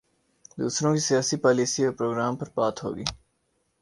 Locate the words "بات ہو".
2.55-2.95